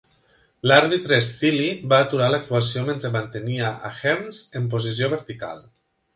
[0.69, 5.63] L'àrbitre Steele va aturar l'actuació mentre mantenia a Hearns en posició vertical.